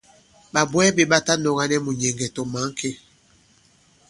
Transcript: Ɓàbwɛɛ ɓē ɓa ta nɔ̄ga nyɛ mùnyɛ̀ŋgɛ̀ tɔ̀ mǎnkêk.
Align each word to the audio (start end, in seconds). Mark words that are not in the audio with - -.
Ɓàbwɛɛ 0.53 0.89
ɓē 0.95 1.03
ɓa 1.11 1.17
ta 1.25 1.33
nɔ̄ga 1.43 1.63
nyɛ 1.69 1.77
mùnyɛ̀ŋgɛ̀ 1.85 2.29
tɔ̀ 2.35 2.45
mǎnkêk. 2.51 2.95